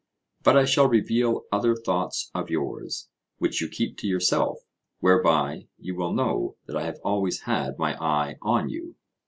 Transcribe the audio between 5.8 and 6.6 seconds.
will know